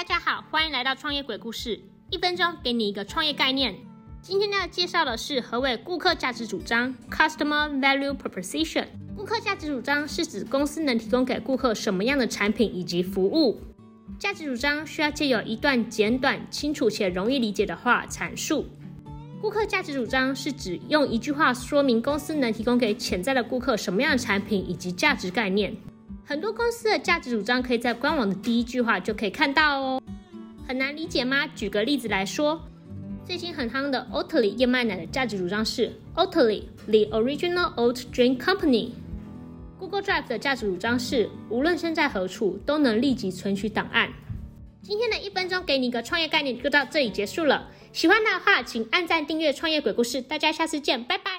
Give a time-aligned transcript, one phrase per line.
[0.00, 3.76] 大家好，欢迎来到创业鬼故事，一分钟给你一个创业概念。
[4.22, 8.86] 今天要介绍的是何为顾客价值主张 （Customer Value Proposition）。
[9.14, 13.60] 顾客价值主张是指公司能提供给顾客什么样的产品以及服务。
[14.18, 18.64] 价值主张需要借由一段简短、清楚且容易理解的话阐述。
[19.42, 25.76] 顾客价值主张是指用一句话说明公司能提供给潜在的顾客什么样的产品以及价值概念。
[26.30, 30.00] 很多公司的价值主张可以在官网的第一句话就可以看到哦。
[30.64, 31.44] 很难理解吗？
[31.56, 32.62] 举个例子来说，
[33.26, 38.90] 最近很夯的 Oatly 燕麦奶的价值主张是 Oatly the original oat drink company。
[39.80, 44.08] Google Drive 的价值主张是无论身在何处都能立即存取档案。
[44.82, 47.68] 今天的一分钟给你一个创业概念就到这里结束了。
[47.92, 51.29] 喜欢的话，请按赞订阅《创业鬼故事》，大家下次见，拜拜。